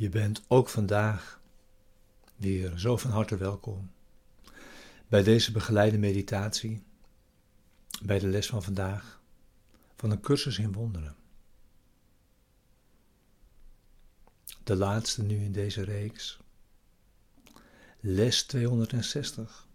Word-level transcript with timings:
Je 0.00 0.08
bent 0.08 0.42
ook 0.48 0.68
vandaag 0.68 1.40
weer 2.36 2.78
zo 2.78 2.96
van 2.96 3.10
harte 3.10 3.36
welkom 3.36 3.90
bij 5.08 5.22
deze 5.22 5.52
begeleide 5.52 5.98
meditatie, 5.98 6.82
bij 8.02 8.18
de 8.18 8.26
les 8.26 8.46
van 8.46 8.62
vandaag 8.62 9.20
van 9.96 10.10
een 10.10 10.20
cursus 10.20 10.58
in 10.58 10.72
wonderen. 10.72 11.16
De 14.64 14.76
laatste 14.76 15.22
nu 15.22 15.44
in 15.44 15.52
deze 15.52 15.82
reeks, 15.82 16.40
les 18.00 18.42
260. 18.42 19.68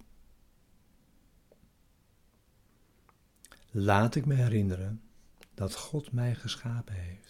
Laat 3.72 4.16
ik 4.16 4.26
me 4.26 4.34
herinneren 4.34 5.02
dat 5.54 5.76
God 5.76 6.12
mij 6.12 6.36
geschapen 6.36 6.94
heeft. 6.94 7.25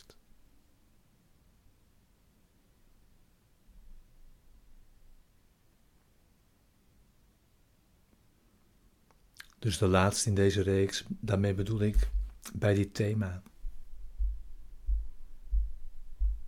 Dus 9.60 9.78
de 9.78 9.88
laatste 9.88 10.30
in 10.30 10.36
deze 10.36 10.62
reeks, 10.62 11.04
daarmee 11.08 11.54
bedoel 11.54 11.82
ik 11.82 12.10
bij 12.54 12.74
dit 12.74 12.94
thema. 12.94 13.42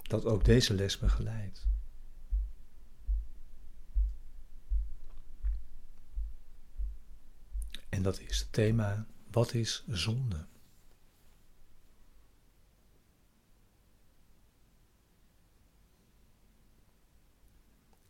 Dat 0.01 0.25
ook 0.25 0.45
deze 0.45 0.73
les 0.73 0.97
begeleidt. 0.97 1.67
En 7.89 8.03
dat 8.03 8.19
is 8.19 8.39
het 8.39 8.51
thema, 8.51 9.05
wat 9.31 9.53
is 9.53 9.83
zonde? 9.87 10.45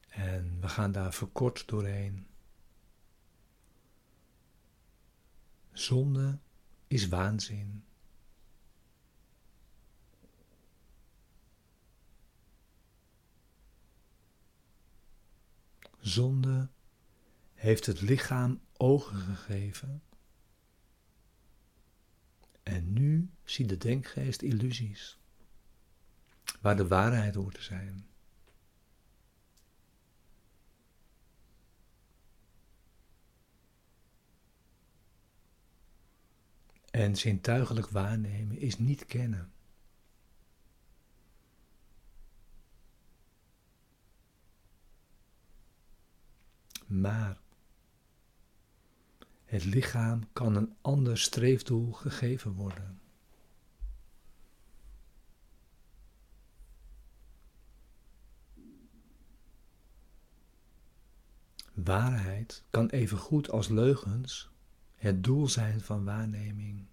En 0.09 0.57
we 0.61 0.67
gaan 0.67 0.91
daar 0.91 1.13
verkort 1.13 1.67
doorheen. 1.67 2.27
Zonde 5.77 6.39
is 6.87 7.07
waanzin. 7.07 7.83
Zonde 15.99 16.69
heeft 17.53 17.85
het 17.85 18.01
lichaam 18.01 18.61
ogen 18.77 19.19
gegeven. 19.19 20.03
En 22.63 22.93
nu 22.93 23.29
ziet 23.43 23.69
de 23.69 23.77
denkgeest 23.77 24.41
illusies, 24.41 25.19
waar 26.61 26.77
de 26.77 26.87
waarheid 26.87 27.35
hoort 27.35 27.55
te 27.55 27.61
zijn. 27.63 28.07
En 36.97 37.15
zintuigelijk 37.15 37.87
waarnemen 37.89 38.57
is 38.57 38.77
niet 38.77 39.05
kennen. 39.05 39.51
Maar 46.87 47.37
het 49.45 49.65
lichaam 49.65 50.27
kan 50.33 50.55
een 50.55 50.75
ander 50.81 51.17
streefdoel 51.17 51.91
gegeven 51.91 52.51
worden. 52.51 52.99
Waarheid 61.73 62.63
kan 62.69 62.89
even 62.89 63.17
goed 63.17 63.49
als 63.49 63.67
leugens 63.67 64.49
het 64.97 65.23
doel 65.23 65.47
zijn 65.47 65.81
van 65.81 66.03
waarneming. 66.03 66.85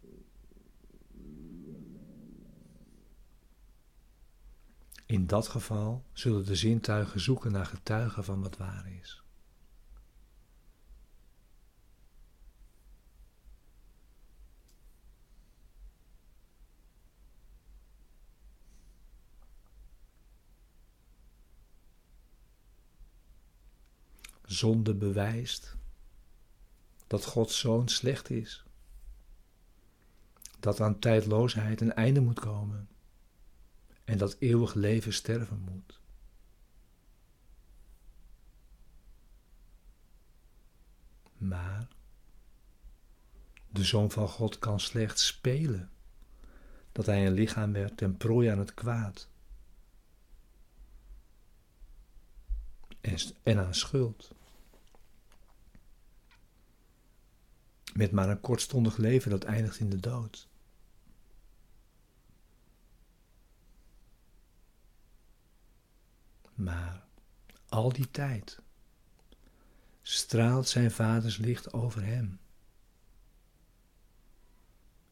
In 5.07 5.27
dat 5.27 5.49
geval 5.49 6.05
zullen 6.13 6.47
de 6.47 6.55
zintuigen 6.55 7.21
zoeken 7.21 7.53
naar 7.53 7.67
getuigen 7.67 8.25
van 8.25 8.43
wat 8.43 8.57
waar 8.57 8.87
is. 9.01 9.23
Zonde 24.45 24.95
bewijst 24.95 25.77
dat 27.15 27.25
Gods 27.25 27.59
zoon 27.59 27.89
slecht 27.89 28.31
is. 28.31 28.65
Dat 30.61 30.81
aan 30.81 30.99
tijdloosheid 30.99 31.81
een 31.81 31.93
einde 31.93 32.21
moet 32.21 32.41
komen 32.41 32.89
en 34.05 34.19
dat 34.19 34.37
eeuwig 34.39 34.75
leven 34.75 35.13
sterven 35.13 35.59
moet. 35.59 36.01
Maar 41.37 41.89
de 43.69 43.85
Zoon 43.85 44.11
van 44.11 44.29
God 44.29 44.59
kan 44.59 44.81
slechts 44.81 45.27
spelen 45.27 45.91
dat 46.93 47.07
hij 47.07 47.27
een 47.27 47.33
lichaam 47.33 47.73
werd 47.73 47.97
ten 47.97 48.17
prooi 48.17 48.49
aan 48.49 48.59
het 48.59 48.75
kwaad 48.75 49.29
en 53.43 53.59
aan 53.59 53.75
schuld. 53.75 54.35
Met 57.95 58.13
maar 58.13 58.29
een 58.29 58.41
kortstondig 58.41 58.97
leven 58.97 59.31
dat 59.31 59.45
eindigt 59.45 59.79
in 59.79 59.91
de 59.91 60.01
dood. 60.01 60.49
Maar 66.55 67.07
al 67.69 67.93
die 67.93 68.11
tijd 68.11 68.61
straalt 70.03 70.69
zijn 70.69 70.91
vaders 70.91 71.37
licht 71.37 71.73
over 71.73 72.05
hem. 72.05 72.39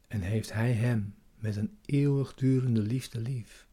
En 0.08 0.20
heeft 0.20 0.52
hij 0.52 0.72
hem 0.72 1.14
met 1.34 1.56
een 1.56 1.78
eeuwigdurende 1.84 2.80
liefde 2.80 3.20
lief. 3.20 3.66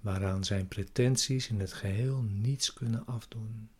Waaraan 0.00 0.44
zijn 0.44 0.68
pretenties 0.68 1.48
in 1.48 1.60
het 1.60 1.72
geheel 1.72 2.22
niets 2.22 2.72
kunnen 2.72 3.06
afdoen. 3.06 3.70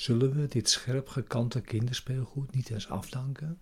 Zullen 0.00 0.32
we 0.32 0.46
dit 0.46 0.68
scherp 0.68 1.08
gekante 1.08 1.60
kinderspeelgoed 1.60 2.54
niet 2.54 2.70
eens 2.70 2.88
afdanken? 2.88 3.60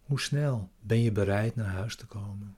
Hoe 0.00 0.20
snel 0.20 0.72
ben 0.80 0.98
je 0.98 1.12
bereid 1.12 1.54
naar 1.54 1.70
huis 1.70 1.96
te 1.96 2.06
komen? 2.06 2.56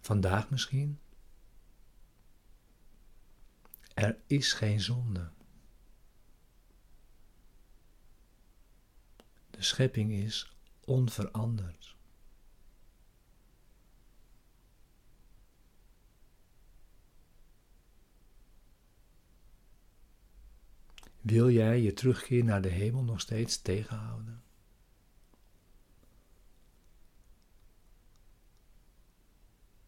Vandaag 0.00 0.50
misschien? 0.50 1.00
Er 3.94 4.18
is 4.26 4.52
geen 4.52 4.80
zonde. 4.80 5.30
De 9.50 9.62
schepping 9.62 10.12
is 10.12 10.56
onveranderd. 10.84 11.95
Wil 21.26 21.50
jij 21.50 21.80
je 21.80 21.92
terugkeer 21.92 22.44
naar 22.44 22.62
de 22.62 22.68
hemel 22.68 23.02
nog 23.02 23.20
steeds 23.20 23.62
tegenhouden? 23.62 24.42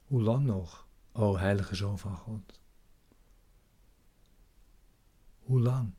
Hoe 0.04 0.22
lang 0.22 0.46
nog, 0.46 0.86
o 1.12 1.36
heilige 1.36 1.74
Zoon 1.74 1.98
van 1.98 2.16
God? 2.16 2.60
Hoe 5.38 5.60
lang? 5.60 5.92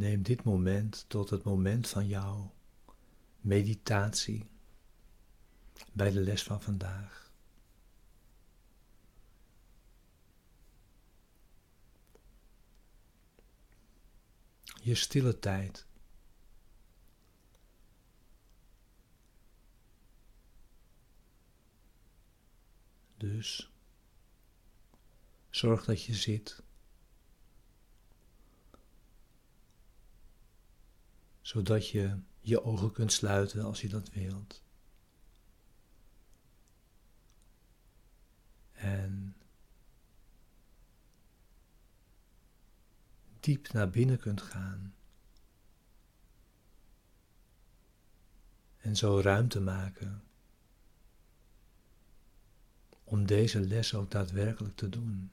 Neem 0.00 0.22
dit 0.22 0.44
moment 0.44 1.04
tot 1.08 1.30
het 1.30 1.42
moment 1.42 1.88
van 1.88 2.06
jouw 2.06 2.54
meditatie 3.40 4.48
bij 5.92 6.10
de 6.10 6.20
les 6.20 6.42
van 6.42 6.62
vandaag. 6.62 7.32
Je 14.82 14.94
stille 14.94 15.38
tijd. 15.38 15.86
Dus 23.16 23.70
zorg 25.50 25.84
dat 25.84 26.04
je 26.04 26.14
zit. 26.14 26.62
Zodat 31.50 31.88
je 31.88 32.18
je 32.40 32.62
ogen 32.62 32.92
kunt 32.92 33.12
sluiten 33.12 33.64
als 33.64 33.80
je 33.80 33.88
dat 33.88 34.10
wilt. 34.10 34.62
En 38.72 39.36
diep 43.40 43.72
naar 43.72 43.90
binnen 43.90 44.18
kunt 44.18 44.42
gaan. 44.42 44.94
En 48.78 48.96
zo 48.96 49.20
ruimte 49.20 49.60
maken 49.60 50.22
om 53.04 53.26
deze 53.26 53.60
les 53.60 53.94
ook 53.94 54.10
daadwerkelijk 54.10 54.76
te 54.76 54.88
doen. 54.88 55.30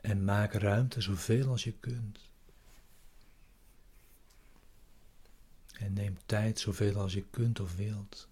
En 0.00 0.24
maak 0.24 0.52
ruimte 0.52 1.00
zoveel 1.00 1.48
als 1.48 1.64
je 1.64 1.72
kunt. 1.72 2.20
En 5.72 5.92
neem 5.92 6.18
tijd 6.26 6.58
zoveel 6.58 6.96
als 7.00 7.12
je 7.12 7.22
kunt 7.22 7.60
of 7.60 7.76
wilt. 7.76 8.28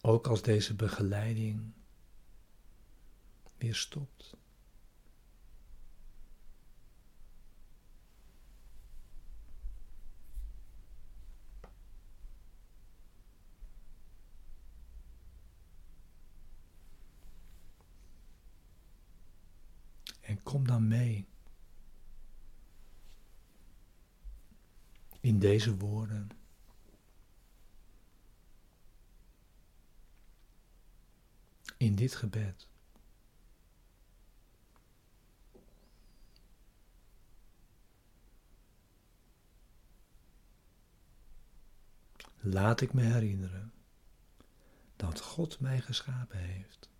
Ook 0.00 0.26
als 0.26 0.42
deze 0.42 0.74
begeleiding 0.74 1.72
weer 3.58 3.74
stopt. 3.74 4.36
En 20.20 20.41
kom 20.52 20.66
dan 20.66 20.88
mee 20.88 21.26
in 25.20 25.38
deze 25.38 25.76
woorden. 25.76 26.30
In 31.76 31.94
dit 31.94 32.14
gebed. 32.14 32.68
Laat 42.40 42.80
ik 42.80 42.92
me 42.92 43.02
herinneren 43.02 43.72
dat 44.96 45.20
God 45.20 45.60
mij 45.60 45.80
geschapen 45.80 46.38
heeft. 46.38 46.91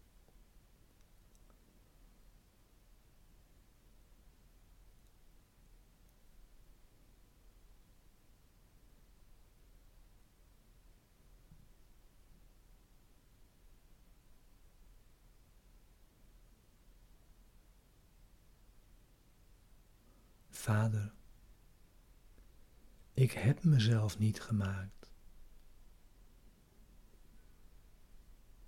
Vader, 20.62 21.12
ik 23.14 23.32
heb 23.32 23.64
mezelf 23.64 24.19
niet 24.19 24.41
gemaakt. 24.41 25.11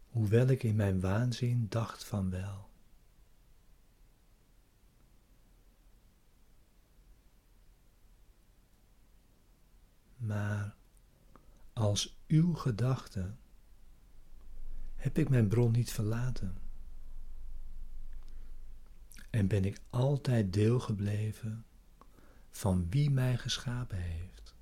Hoewel 0.08 0.46
ik 0.46 0.62
in 0.62 0.76
mijn 0.76 1.00
waanzin 1.00 1.66
dacht 1.68 2.04
van 2.04 2.30
wel. 2.30 2.70
Maar 10.16 10.76
als 11.72 12.18
uw 12.26 12.54
gedachte 12.54 13.34
heb 14.94 15.18
ik 15.18 15.28
mijn 15.28 15.48
bron 15.48 15.72
niet 15.72 15.92
verlaten 15.92 16.58
en 19.30 19.46
ben 19.46 19.64
ik 19.64 19.80
altijd 19.90 20.52
deel 20.52 20.80
gebleven 20.80 21.64
van 22.54 22.86
wie 22.90 23.10
mij 23.10 23.36
geschapen 23.36 23.98
heeft. 23.98 24.54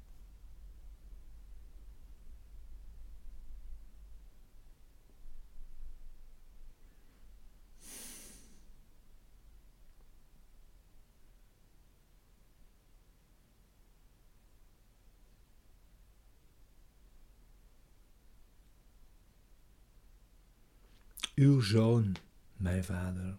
Uw 21.34 21.60
zoon, 21.60 22.16
mijn 22.56 22.84
vader, 22.84 23.38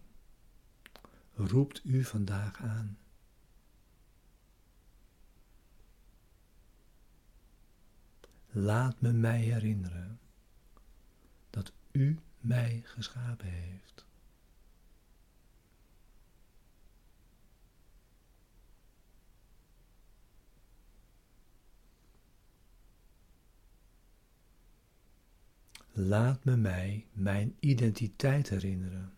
roept 1.34 1.80
u 1.84 2.04
vandaag 2.04 2.62
aan. 2.62 2.98
Laat 8.56 9.00
me 9.00 9.12
mij 9.12 9.40
herinneren 9.40 10.18
dat 11.50 11.72
U 11.92 12.18
mij 12.40 12.82
geschapen 12.84 13.46
heeft. 13.46 14.04
Laat 25.92 26.44
me 26.44 26.56
mij 26.56 27.06
mijn 27.12 27.56
identiteit 27.60 28.48
herinneren. 28.48 29.14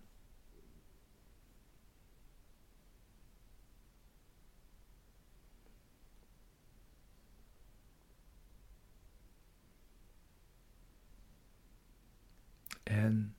En 12.82 13.34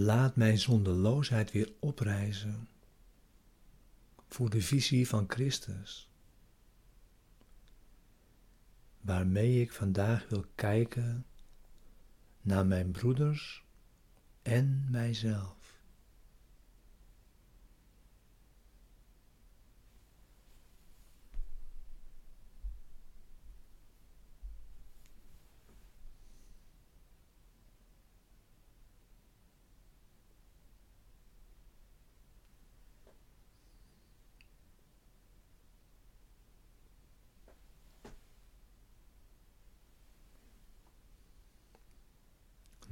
laat 0.00 0.36
mijn 0.36 0.58
zondeloosheid 0.58 1.52
weer 1.52 1.72
oprijzen 1.78 2.68
voor 4.28 4.50
de 4.50 4.62
visie 4.62 5.08
van 5.08 5.24
Christus, 5.28 6.08
waarmee 9.00 9.60
ik 9.60 9.72
vandaag 9.72 10.28
wil 10.28 10.44
kijken 10.54 11.26
naar 12.40 12.66
mijn 12.66 12.90
broeders 12.90 13.64
en 14.42 14.86
mijzelf. 14.90 15.60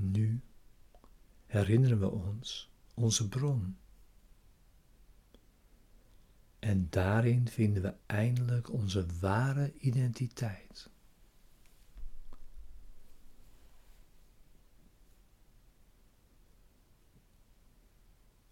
Nu 0.01 0.41
herinneren 1.49 1.99
we 1.99 2.11
ons 2.11 2.71
onze 2.95 3.29
bron. 3.29 3.79
En 6.59 6.91
daarin 6.91 7.49
vinden 7.49 7.83
we 7.83 7.95
eindelijk 8.07 8.73
onze 8.73 9.07
ware 9.21 9.79
identiteit. 9.79 10.91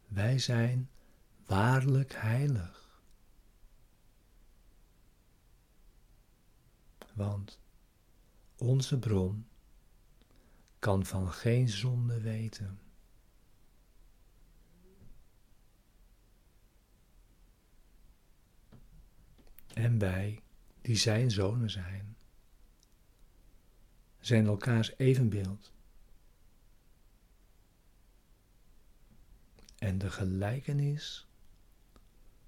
Wij 0.07 0.39
zijn 0.39 0.91
waarlijk 1.47 2.13
heilig. 2.15 3.01
Want 7.15 7.61
onze 8.57 8.99
bron 8.99 9.47
kan 10.79 11.07
van 11.07 11.33
geen 11.33 11.69
zonde 11.69 12.21
weten. 12.21 12.86
En 19.77 19.99
wij, 19.99 20.43
die 20.81 20.97
zijn 20.97 21.31
zonen 21.31 21.71
zijn, 21.71 22.17
zijn 24.21 24.47
elkaars 24.47 24.97
evenbeeld. 24.97 25.73
En 29.79 29.99
de 29.99 30.11
gelijkenis 30.11 31.27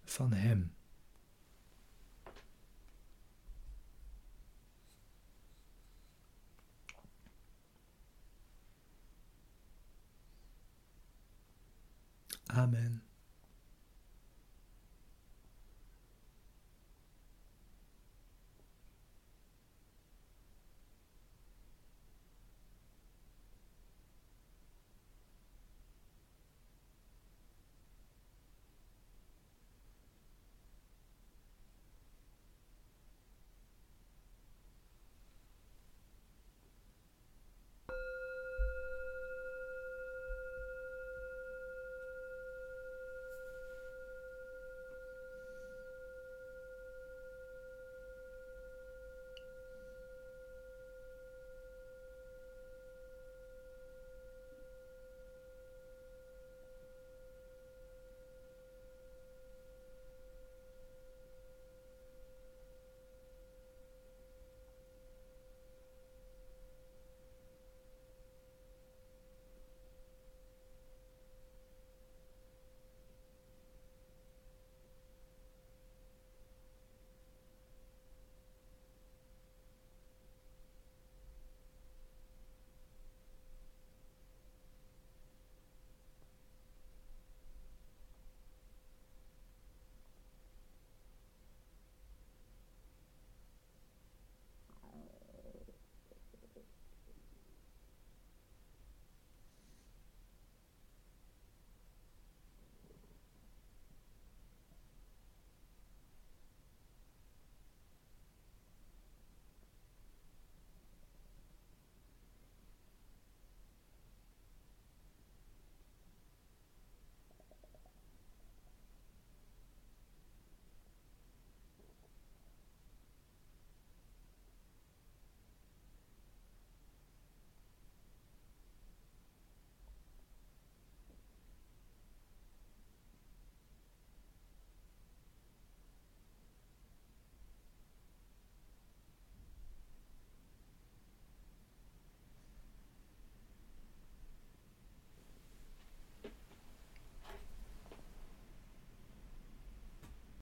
van 0.05 0.33
Hem. 0.33 0.75
Amen. 12.47 13.08